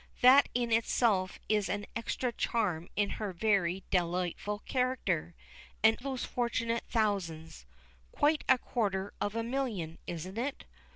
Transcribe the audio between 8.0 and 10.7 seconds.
Quite a quarter of a million, isn't it?